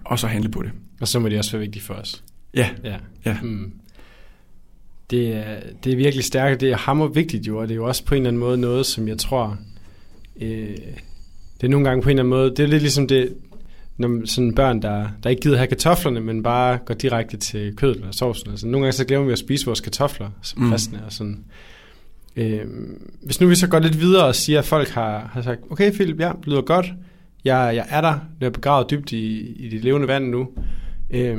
[0.04, 0.70] og så handle på det.
[1.00, 2.24] Og så må de også være vigtige for os.
[2.54, 2.70] Ja.
[2.84, 2.96] Ja.
[3.24, 3.36] ja.
[3.42, 3.72] Mm.
[5.10, 7.86] Det, er, det er virkelig stærkt, det er hammer vigtigt jo, og det er jo
[7.86, 9.58] også på en eller anden måde noget, som jeg tror,
[10.40, 10.76] øh,
[11.60, 13.34] det er nogle gange på en eller anden måde, det er lidt ligesom det,
[13.96, 17.96] når sådan børn, der, der ikke gider have kartoflerne, men bare går direkte til kødet
[17.96, 18.50] eller sovsen.
[18.50, 20.70] Altså, nogle gange så glemmer vi at spise vores kartofler som mm.
[20.70, 21.04] kristne.
[21.06, 21.44] Og sådan.
[22.36, 22.60] Øh,
[23.22, 25.92] hvis nu vi så går lidt videre og siger, at folk har, har sagt, okay
[25.92, 26.86] Philip, ja, det lyder godt.
[27.44, 30.48] Jeg, jeg er der, jeg er begravet dybt i, i det levende vand nu.
[31.10, 31.38] Øh,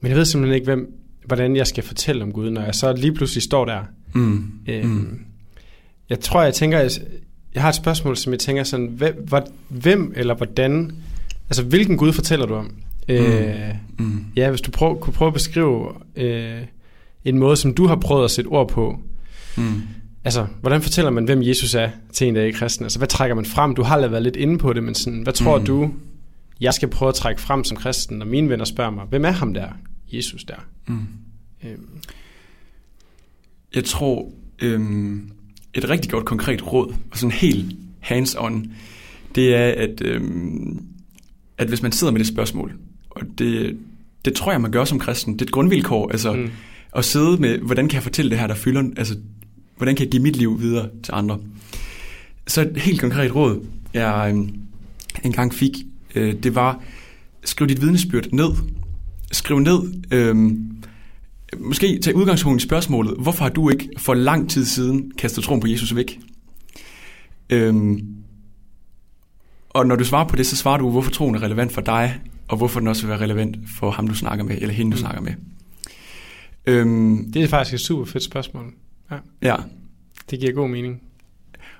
[0.00, 0.94] men jeg ved simpelthen ikke, hvem,
[1.26, 3.80] hvordan jeg skal fortælle om Gud, når jeg så lige pludselig står der.
[4.14, 4.44] Mm.
[4.68, 5.18] Øh, mm.
[6.10, 6.98] Jeg tror, jeg tænker,
[7.54, 9.26] jeg, har et spørgsmål, som jeg tænker sådan, hvem,
[9.68, 10.92] hvem eller hvordan
[11.50, 12.64] Altså, hvilken Gud fortæller du om?
[13.08, 13.14] Mm.
[13.14, 14.24] Øh, mm.
[14.36, 16.60] Ja, hvis du prøv, kunne prøve at beskrive øh,
[17.24, 19.00] en måde, som du har prøvet at sætte ord på.
[19.56, 19.82] Mm.
[20.24, 22.84] Altså, hvordan fortæller man, hvem Jesus er til en, der er ikke kristen?
[22.84, 23.74] Altså, hvad trækker man frem?
[23.74, 25.64] Du har været lidt inde på det, men sådan, hvad tror mm.
[25.64, 25.90] du,
[26.60, 29.30] jeg skal prøve at trække frem som kristen, når mine venner spørger mig, hvem er
[29.30, 29.68] ham der?
[30.12, 30.66] Jesus der.
[30.86, 31.06] Mm.
[31.64, 31.88] Øhm.
[33.74, 34.28] Jeg tror,
[34.62, 35.30] øhm,
[35.74, 38.68] et rigtig godt konkret råd, og sådan helt hands-on,
[39.34, 40.82] det er, at øhm,
[41.58, 42.72] at hvis man sidder med det spørgsmål,
[43.10, 43.78] og det,
[44.24, 46.50] det tror jeg, man gør som kristen, det er et grundvilkår, altså mm.
[46.96, 49.16] at sidde med, hvordan kan jeg fortælle det her, der fylder, altså
[49.76, 51.38] hvordan kan jeg give mit liv videre til andre.
[52.46, 54.48] Så et helt konkret råd, jeg øh,
[55.24, 55.72] engang fik,
[56.14, 56.82] øh, det var,
[57.44, 58.50] skriv dit vidnesbyrd ned.
[59.32, 59.80] Skriv ned,
[60.10, 60.52] øh,
[61.58, 65.60] måske tage udgangspunkt i spørgsmålet, hvorfor har du ikke for lang tid siden kastet troen
[65.60, 66.20] på Jesus væk?
[67.50, 67.98] Øh,
[69.70, 72.20] og når du svarer på det, så svarer du, hvorfor troen er relevant for dig,
[72.48, 74.96] og hvorfor den også vil være relevant for ham, du snakker med, eller hende, du
[74.96, 75.00] mm.
[75.00, 75.32] snakker med.
[76.66, 78.64] Øhm, det er faktisk et super fedt spørgsmål.
[79.10, 79.16] Ja.
[79.42, 79.56] ja.
[80.30, 81.02] Det giver god mening.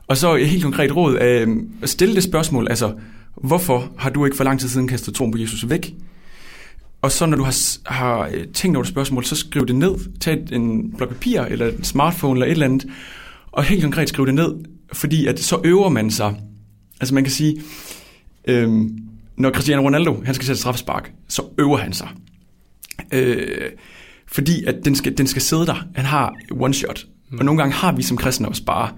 [0.06, 1.48] Og så et helt konkret råd, øh,
[1.84, 2.94] stille det spørgsmål, altså,
[3.36, 5.94] hvorfor har du ikke for lang tid siden kastet troen på Jesus væk?
[7.02, 7.54] Og så når du har,
[7.92, 10.18] har øh, tænkt over det spørgsmål, så skriv det ned.
[10.20, 12.86] Tag en blok papir, eller en smartphone, eller et eller andet,
[13.52, 14.54] og helt konkret skriv det ned,
[14.92, 16.34] fordi at så øver man sig
[17.00, 17.62] Altså man kan sige,
[18.44, 18.98] øhm,
[19.36, 22.08] når Cristiano Ronaldo han skal sætte straffespark, så øver han sig.
[23.12, 23.70] Øh,
[24.26, 25.86] fordi at den skal, den skal sidde der.
[25.94, 27.06] Han har one shot.
[27.30, 27.38] Mm.
[27.38, 28.90] Og nogle gange har vi som kristne også bare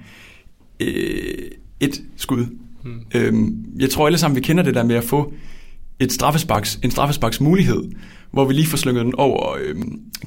[0.81, 2.47] øh, et skud.
[2.85, 3.01] Mm.
[3.15, 5.33] Øhm, jeg tror alle sammen, vi kender det der med at få
[5.99, 7.85] et straffesparks, en straffesparks mulighed,
[8.31, 9.77] hvor vi lige får slynget den over øh,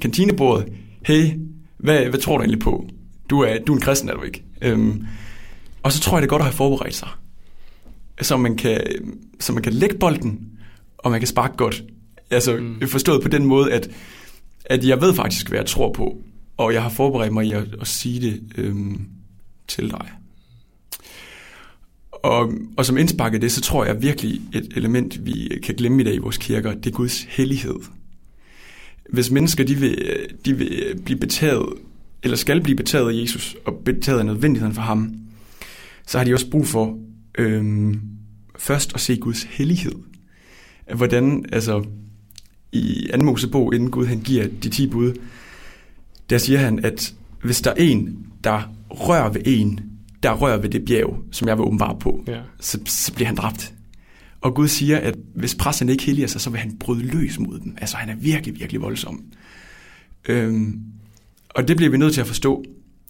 [0.01, 0.73] kantinebordet.
[1.06, 1.32] Hey,
[1.78, 2.89] hvad, hvad tror du egentlig på?
[3.30, 4.43] Du er, du er en kristen, er du ikke?
[4.62, 5.06] Øhm,
[5.84, 7.10] og så tror jeg, det er godt at have forberedt sig
[8.21, 8.82] så man kan,
[9.39, 10.49] så man kan lægge bolden,
[10.97, 11.84] og man kan sparke godt.
[12.32, 12.88] Altså mm.
[12.88, 13.89] forstået på den måde, at,
[14.65, 16.17] at jeg ved faktisk, hvad jeg tror på,
[16.58, 19.08] og jeg har forberedt mig i at, at sige det øhm,
[19.67, 20.12] til dig.
[22.26, 26.06] Og, og som indspark det, så tror jeg virkelig et element, vi kan glemme i
[26.06, 27.76] dag i vores kirker, det er Guds hellighed.
[29.10, 31.70] Hvis mennesker de vil, de vil blive betaget,
[32.24, 35.14] eller skal blive betaget af Jesus, og betaget af nødvendigheden for ham,
[36.08, 36.98] så har de også brug for
[37.38, 38.02] øhm,
[38.58, 39.96] først at se Guds hellighed.
[40.96, 41.86] Hvordan, altså,
[42.72, 45.14] i anden Mosebog, inden Gud han giver de ti bud,
[46.30, 49.94] der siger han, at hvis der er en, der rører ved en,
[50.26, 52.40] der rører ved det bjerg, som jeg vil åbenbare på, ja.
[52.60, 53.74] så, så bliver han dræbt.
[54.42, 57.60] Og Gud siger, at hvis præsten ikke helliger sig, så vil han bryde løs mod
[57.60, 57.78] dem.
[57.78, 59.24] Altså han er virkelig, virkelig voldsom.
[60.30, 60.82] Øhm,
[61.50, 62.64] og det bliver vi nødt til at forstå,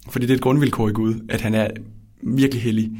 [0.08, 1.68] fordi det er et grundvilkår i Gud, at han er
[2.22, 2.90] virkelig hellig.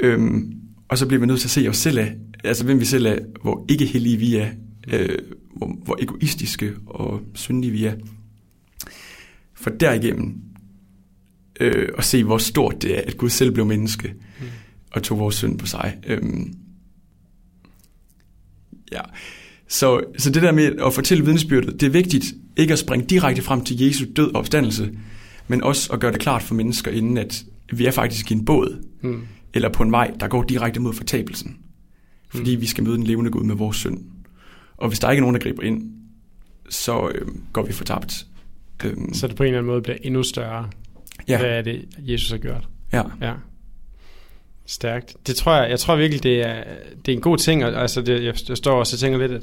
[0.00, 0.54] Øhm,
[0.88, 3.06] og så bliver vi nødt til at se os selv af, altså hvem vi selv
[3.06, 4.48] er, hvor ikke heldige vi er,
[4.88, 5.18] øh,
[5.56, 7.94] hvor, hvor egoistiske og syndige vi er.
[9.54, 10.51] For derigennem
[11.60, 14.46] øh, at se, hvor stort det er, at Gud selv blev menneske mm.
[14.90, 15.96] og tog vores synd på sig.
[16.06, 16.54] Øhm,
[18.92, 19.00] ja.
[19.68, 22.24] Så, så det der med at fortælle vidnesbyrdet, det er vigtigt
[22.56, 24.90] ikke at springe direkte frem til Jesu død og opstandelse,
[25.48, 28.44] men også at gøre det klart for mennesker, inden at vi er faktisk i en
[28.44, 28.84] båd.
[29.00, 29.22] Mm
[29.54, 31.56] eller på en vej, der går direkte mod fortabelsen.
[32.28, 32.60] Fordi mm.
[32.60, 34.04] vi skal møde den levende Gud med vores synd.
[34.76, 35.92] Og hvis der ikke er nogen, der griber ind,
[36.68, 38.26] så øh, går vi fortabt.
[38.84, 39.14] Øhm.
[39.14, 40.68] Så det på en eller anden måde bliver endnu større.
[41.28, 41.38] Ja.
[41.38, 42.68] Hvad er det, Jesus har gjort?
[42.92, 43.02] Ja.
[43.20, 43.32] ja.
[44.66, 45.16] Stærkt.
[45.26, 46.64] Det tror jeg, jeg tror virkelig, det er,
[47.06, 47.62] det er en god ting.
[47.62, 49.42] Altså, det, jeg, jeg står også og tænker lidt, at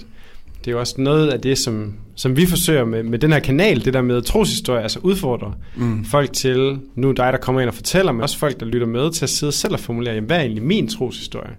[0.59, 3.39] det er jo også noget af det, som, som vi forsøger med, med den her
[3.39, 6.05] kanal, det der med troshistorie, altså udfordre mm.
[6.05, 9.11] folk til, nu dig, der kommer ind og fortæller, men også folk, der lytter med
[9.11, 11.55] til at sidde selv og formulere, jamen, hvad er egentlig min troshistorie?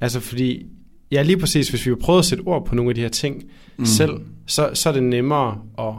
[0.00, 0.66] Altså fordi,
[1.12, 3.08] ja lige præcis, hvis vi har prøvet at sætte ord på nogle af de her
[3.08, 3.44] ting
[3.76, 3.84] mm.
[3.84, 4.12] selv,
[4.46, 5.94] så, så er det nemmere at,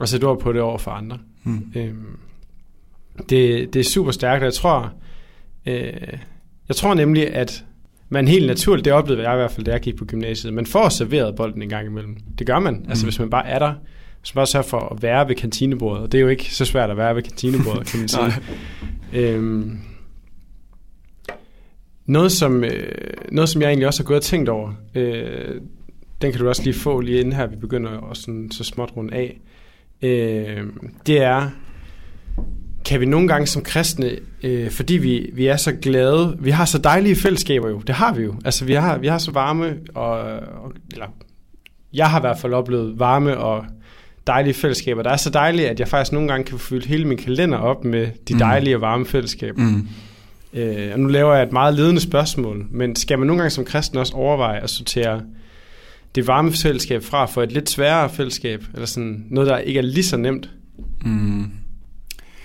[0.00, 1.18] at sætte ord på det over for andre.
[1.44, 1.72] Mm.
[1.74, 2.18] Øhm,
[3.18, 4.92] det, det er super stærkt, og jeg tror,
[5.66, 6.18] øh,
[6.68, 7.64] jeg tror nemlig, at
[8.08, 10.66] man helt naturligt, det oplevede jeg i hvert fald, da jeg gik på gymnasiet, man
[10.66, 12.16] får serveret bolden en gang imellem.
[12.38, 12.90] Det gør man, altså, mm.
[12.90, 13.74] altså hvis man bare er der,
[14.20, 16.64] hvis man bare sørger for at være ved kantinebordet, og det er jo ikke så
[16.64, 18.32] svært at være ved kantinebordet, kan man sige.
[19.12, 19.78] øhm,
[22.06, 22.92] noget, som, øh,
[23.32, 25.60] noget, som jeg egentlig også har gået og tænkt over, øh,
[26.22, 28.92] den kan du også lige få lige inden her, vi begynder også sådan, så småt
[28.96, 29.40] rundt af,
[30.02, 30.66] øh,
[31.06, 31.50] det er,
[32.84, 34.10] kan vi nogle gange som kristne,
[34.42, 38.14] øh, fordi vi, vi er så glade, vi har så dejlige fællesskaber jo, det har
[38.14, 38.34] vi jo.
[38.44, 41.06] Altså vi har, vi har så varme, og, og, eller
[41.92, 43.64] jeg har i hvert fald oplevet varme og
[44.26, 45.02] dejlige fællesskaber.
[45.02, 47.84] Der er så dejligt, at jeg faktisk nogle gange kan fylde hele min kalender op
[47.84, 48.38] med de mm.
[48.38, 49.62] dejlige og varme fællesskaber.
[49.62, 49.88] Mm.
[50.54, 53.64] Øh, og nu laver jeg et meget ledende spørgsmål, men skal man nogle gange som
[53.64, 55.22] kristen også overveje at sortere
[56.14, 59.82] det varme fællesskab fra for et lidt sværere fællesskab, eller sådan noget, der ikke er
[59.82, 60.50] lige så nemt?
[61.04, 61.50] Mm.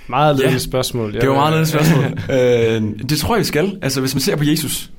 [0.10, 1.13] Meget ledende ja, spørgsmål.
[1.13, 2.06] Det var meget ledende spørgsmål.
[2.38, 3.80] øh, det tror jeg, vi skal.
[3.82, 4.91] Altså, hvis man ser på Jesus,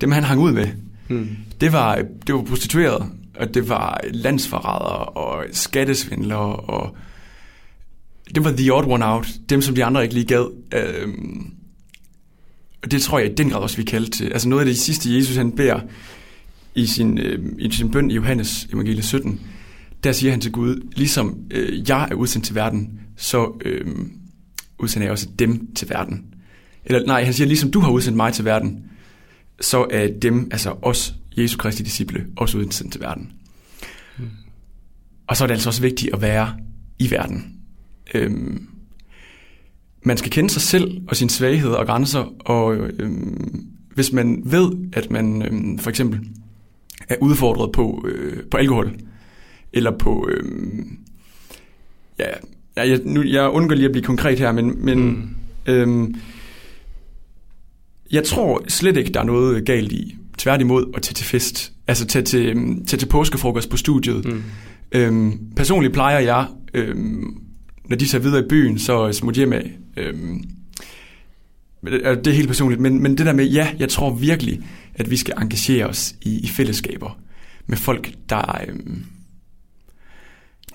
[0.00, 0.66] dem han hang ud med,
[1.08, 1.36] hmm.
[1.60, 3.06] det, var, det var prostitueret,
[3.38, 6.96] og det var landsforrædere og skattesvindlere, og
[8.34, 9.28] det var the odd one out.
[9.50, 10.52] Dem, som de andre ikke lige gad.
[10.74, 11.08] Øh,
[12.82, 14.32] og det tror jeg i den grad også, vi kaldte til.
[14.32, 15.80] Altså noget af det sidste, Jesus han beder
[16.74, 19.40] i sin, øh, i sin bøn i Johannes evangelie 17,
[20.04, 23.86] der siger han til Gud, ligesom øh, jeg er udsendt til verden, så øh,
[24.78, 26.34] udsender jeg også dem til verden.
[26.84, 28.84] Eller nej, han siger, ligesom du har udsendt mig til verden,
[29.60, 33.32] så er dem, altså os, Jesu Kristi disciple, også udsendt til verden.
[34.18, 34.24] Mm.
[35.26, 36.56] Og så er det altså også vigtigt at være
[36.98, 37.54] i verden.
[38.14, 38.68] Øhm,
[40.02, 44.72] man skal kende sig selv og sine svagheder og grænser, og øhm, hvis man ved,
[44.92, 46.20] at man øhm, for eksempel
[47.08, 48.94] er udfordret på, øh, på alkohol,
[49.72, 50.82] eller på øh,
[52.18, 52.30] ja,
[52.78, 55.28] ja, jeg, nu, jeg undgår lige at blive konkret her, men, men mm.
[55.66, 56.14] øhm,
[58.12, 61.72] jeg tror slet ikke, der er noget galt i, tværtimod, at tage til fest.
[61.86, 64.24] Altså tage til, øhm, tage til påskefrokost på studiet.
[64.24, 64.42] Mm.
[64.92, 67.36] Øhm, personligt plejer jeg, øhm,
[67.88, 69.70] når de tager videre i byen, så smut hjem af.
[69.96, 70.44] Øhm,
[71.84, 74.60] det er helt personligt, men, men det der med, ja, jeg tror virkelig,
[74.94, 77.18] at vi skal engagere os i, i fællesskaber
[77.66, 79.04] med folk, der, øhm,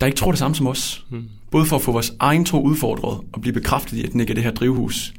[0.04, 1.06] der ikke tror det samme som os.
[1.10, 1.30] Mm.
[1.52, 4.32] Både for at få vores egen tro udfordret og blive bekræftet i, at den ikke
[4.32, 5.14] er det her drivhus,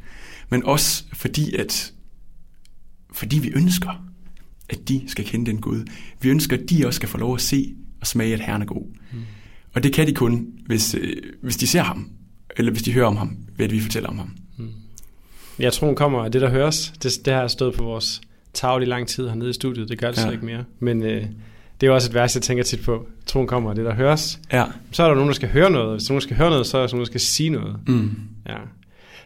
[0.50, 1.92] men også fordi, at
[3.12, 4.04] fordi vi ønsker,
[4.68, 5.84] at de skal kende den Gud.
[6.20, 8.66] Vi ønsker, at de også skal få lov at se og smage, at Herren er
[8.66, 8.86] god.
[9.12, 9.18] Mm.
[9.74, 12.10] Og det kan de kun, hvis, øh, hvis de ser ham,
[12.56, 14.36] eller hvis de hører om ham, ved at vi fortæller om ham.
[14.56, 14.68] Mm.
[15.58, 16.92] Jeg tror, hun kommer af det, der høres.
[17.02, 18.20] Det, det har stået på vores
[18.54, 19.88] tavle i lang tid hernede i studiet.
[19.88, 20.22] Det gør det ja.
[20.22, 20.64] så ikke mere.
[20.80, 21.26] Men øh,
[21.80, 23.06] det er jo også et vers, jeg tænker tit på.
[23.26, 24.40] Troen kommer af det, der høres.
[24.52, 24.64] Ja.
[24.92, 25.98] Så er der nogen, der skal høre noget.
[25.98, 27.76] Hvis nogen skal høre noget, så er der nogen, der skal sige noget.
[27.86, 28.10] Mm.
[28.48, 28.56] Ja.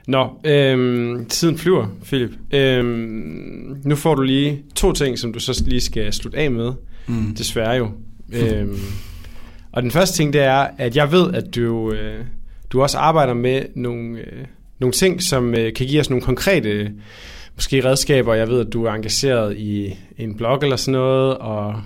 [0.06, 2.30] Nå, øhm, tiden flyver, Philip.
[2.50, 6.72] Øhm, nu får du lige to ting, som du så lige skal slutte af med.
[7.06, 7.34] Mm.
[7.34, 7.90] Desværre jo.
[8.32, 8.78] øhm,
[9.72, 12.24] og den første ting, det er, at jeg ved, at du, øh,
[12.70, 14.44] du også arbejder med nogle, øh,
[14.78, 16.92] nogle ting, som øh, kan give os nogle konkrete
[17.54, 18.34] måske redskaber.
[18.34, 21.80] Jeg ved, at du er engageret i en blog eller sådan noget, og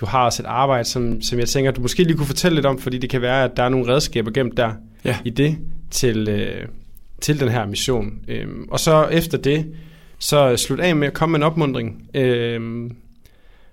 [0.00, 2.66] du har også et arbejde, som, som jeg tænker, du måske lige kunne fortælle lidt
[2.66, 4.72] om, fordi det kan være, at der er nogle redskaber gemt der
[5.04, 5.16] ja.
[5.24, 5.58] i det
[5.90, 6.66] til, øh,
[7.20, 8.12] til den her mission.
[8.28, 9.66] Øhm, og så efter det,
[10.18, 12.02] så slut af med at komme med en opmundring.
[12.14, 12.96] Øhm,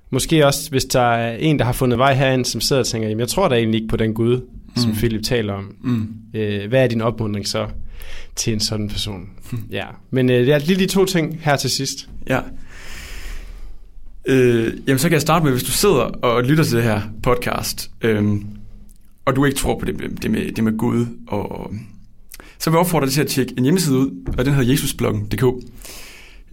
[0.09, 3.07] måske også, hvis der er en, der har fundet vej herind, som sidder og tænker,
[3.07, 4.81] jamen jeg tror da egentlig ikke på den Gud, mm.
[4.81, 5.75] som Philip taler om.
[5.81, 6.07] Mm.
[6.33, 7.67] Øh, hvad er din opmundring så
[8.35, 9.29] til en sådan person?
[9.51, 9.63] Mm.
[9.71, 12.09] Ja, men øh, det er lige de to ting her til sidst.
[12.29, 12.39] Ja.
[14.27, 17.01] Øh, jamen så kan jeg starte med, hvis du sidder og lytter til det her
[17.23, 18.35] podcast, øh,
[19.25, 21.73] og du ikke tror på det, det, med, det med Gud, og,
[22.59, 25.43] så vil jeg opfordre dig til at tjekke en hjemmeside ud, og den hedder jesusbloggen.dk.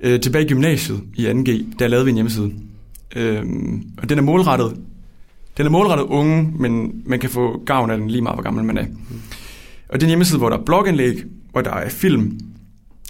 [0.03, 2.53] Øh, tilbage i gymnasiet i 2G, der lavede vi en hjemmeside.
[3.17, 3.45] Øh,
[3.99, 4.77] og den er målrettet
[5.57, 8.65] den er målrettet unge, men man kan få gavn af den lige meget, hvor gammel
[8.65, 8.87] man er.
[9.89, 12.41] Og det er en hjemmeside, hvor der er blogindlæg, hvor der er film,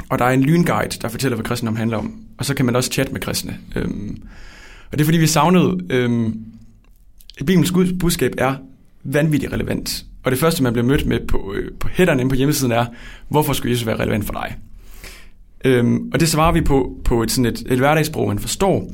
[0.09, 2.15] og der er en lynguide, der fortæller, hvad kristendom handler om.
[2.39, 3.59] Og så kan man også chatte med kristne.
[3.77, 4.23] Øhm,
[4.93, 5.79] og det er fordi, vi savnede...
[5.91, 6.45] Øhm,
[7.39, 8.55] Bibelens budskab er
[9.05, 10.05] vanvittigt relevant.
[10.25, 12.87] Og det første, man bliver mødt med på, øh, på headeren inde på hjemmesiden er,
[13.29, 14.57] hvorfor skulle Jesus være relevant for dig?
[15.65, 18.93] Øhm, og det svarer vi på på et, sådan et, et hverdagssprog, man forstår.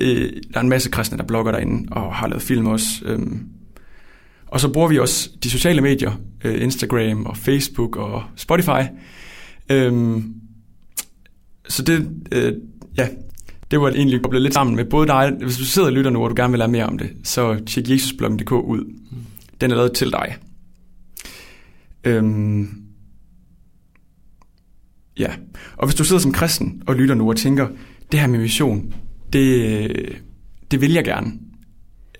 [0.00, 2.88] Øh, der er en masse kristne, der blogger derinde og har lavet film også.
[3.04, 3.18] Øh,
[4.46, 6.12] og så bruger vi også de sociale medier,
[6.44, 8.82] øh, Instagram og Facebook og Spotify.
[9.70, 10.22] Øh,
[11.68, 12.52] så det, øh,
[12.98, 13.08] ja,
[13.70, 16.24] det var egentlig koblet lidt sammen med både dig, hvis du sidder og lytter nu,
[16.24, 18.94] og du gerne vil lære mere om det, så tjek jesusbloggen.dk ud.
[19.60, 20.36] Den er lavet til dig.
[22.04, 22.68] Øhm,
[25.18, 25.34] ja,
[25.76, 27.68] og hvis du sidder som kristen og lytter nu og tænker,
[28.12, 28.94] det her med mission,
[29.32, 29.90] det,
[30.70, 31.32] det vil jeg gerne.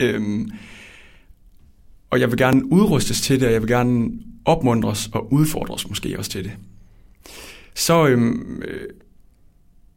[0.01, 0.51] Øhm,
[2.11, 4.11] og jeg vil gerne udrustes til det, og jeg vil gerne
[4.45, 6.53] opmuntres og udfordres måske også til det.
[7.75, 8.89] Så øhm, øh,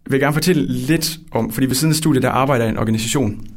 [0.05, 2.73] vil jeg gerne fortælle lidt om, fordi ved siden af studiet, der arbejder jeg i
[2.73, 3.47] en organisation,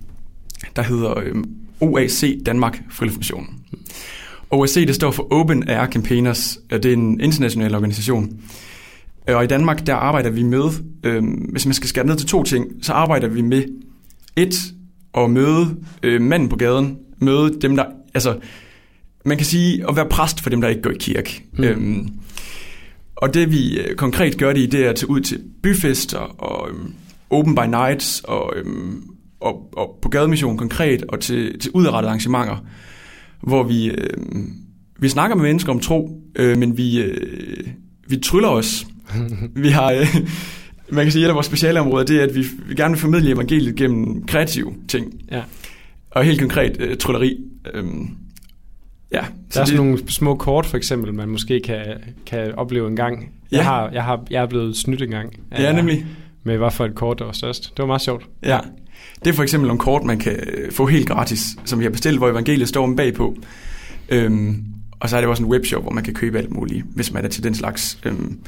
[0.76, 1.44] der hedder øhm,
[1.80, 3.46] OAC Danmark Friluftsmission.
[4.50, 8.40] OAC, det står for Open Air Campaigners, og det er en international organisation.
[9.28, 10.64] Og i Danmark, der arbejder vi med,
[11.04, 13.64] øh, hvis man skal skære ned til to ting, så arbejder vi med
[14.36, 14.54] et,
[15.14, 18.38] at møde øh, manden på gaden, møde dem, der, altså,
[19.24, 21.44] man kan sige, at være præst for dem, der ikke går i kirke.
[21.52, 21.64] Mm.
[21.64, 22.08] Øhm,
[23.22, 26.18] og det vi øh, konkret gør det i, det er at tage ud til byfester
[26.18, 26.94] og øhm,
[27.30, 29.02] open by nights og, øhm,
[29.40, 32.64] og, og på gademission konkret og til, til udrettede arrangementer,
[33.42, 34.52] hvor vi, øhm,
[35.00, 37.66] vi snakker med mennesker om tro, øh, men vi, øh,
[38.08, 38.86] vi tryller os.
[39.64, 40.06] vi har, øh,
[40.92, 43.00] man kan sige, at et af vores specialområder, det er, at vi, vi gerne vil
[43.00, 45.12] formidle evangeliet gennem kreative ting.
[45.30, 45.42] Ja.
[46.10, 47.36] Og helt konkret øh, trylleri.
[47.74, 48.08] Øhm,
[49.14, 51.84] ja, Der er sådan nogle små kort, for eksempel, man måske kan,
[52.26, 53.30] kan opleve en gang.
[53.50, 53.62] Jeg, Ja.
[53.62, 55.32] har, jeg, har, jeg er blevet snydt en gang.
[55.58, 56.06] Ja, nemlig.
[56.44, 57.62] Med hvad for et kort, der var størst.
[57.62, 58.26] Det var meget sjovt.
[58.42, 58.58] Ja.
[59.24, 61.90] Det er for eksempel nogle kort, man kan øh, få helt gratis, som vi har
[61.90, 63.36] bestilt, hvor evangeliet står om bagpå.
[64.08, 64.64] Øhm,
[65.00, 67.24] og så er det også en webshop, hvor man kan købe alt muligt, hvis man
[67.24, 67.98] er til den slags.
[68.04, 68.38] Øhm,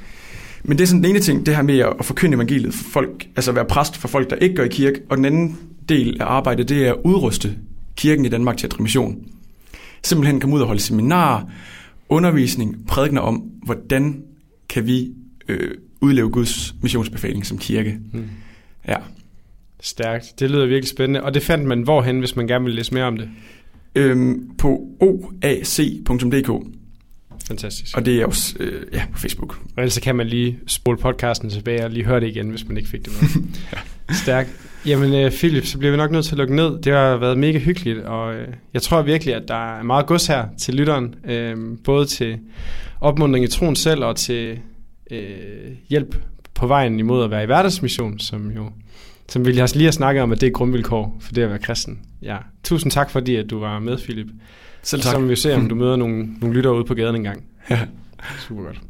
[0.62, 3.27] men det er sådan den ene ting, det her med at forkynde evangeliet for folk,
[3.37, 5.00] altså at være præst for folk, der ikke går i kirke.
[5.11, 5.57] Og den anden
[5.88, 7.55] del af arbejdet, det er at udruste
[7.96, 9.16] kirken i Danmark til at mission.
[10.05, 11.43] Simpelthen komme ud og holde seminarer,
[12.09, 14.23] undervisning, prædikner om, hvordan
[14.69, 15.12] kan vi
[15.49, 17.99] øh, udleve Guds missionsbefaling som kirke.
[18.12, 18.29] Hmm.
[18.88, 18.97] Ja.
[19.81, 20.40] Stærkt.
[20.40, 21.23] Det lyder virkelig spændende.
[21.23, 23.29] Og det fandt man hvorhen, hvis man gerne vil læse mere om det.
[23.95, 26.67] Øhm, på oac.dk,
[27.47, 27.97] Fantastisk.
[27.97, 29.59] og det er også øh, ja, på Facebook.
[29.77, 32.69] Og ellers så kan man lige spole podcasten tilbage og lige høre det igen, hvis
[32.69, 33.43] man ikke fik det med.
[34.23, 34.51] Stærkt.
[34.87, 36.79] Jamen øh, Philip, så bliver vi nok nødt til at lukke ned.
[36.79, 40.27] Det har været mega hyggeligt, og øh, jeg tror virkelig, at der er meget gods
[40.27, 41.14] her til lytteren.
[41.25, 42.38] Øh, både til
[43.01, 44.59] opmuntring i troen selv, og til
[45.11, 45.18] øh,
[45.88, 46.16] hjælp
[46.55, 48.70] på vejen imod at være i hverdagsmission, som jo
[49.29, 51.99] som vi lige har snakket om, at det er grundvilkår for det at være kristen.
[52.23, 52.37] Ja.
[52.64, 54.27] Tusind tak, fordi at du var med, Philip.
[54.83, 55.20] Selv Så tak.
[55.20, 57.44] må vi se, om du møder nogle, nogle lyttere ude på gaden engang.
[57.70, 57.81] Ja.
[58.49, 58.81] Super godt.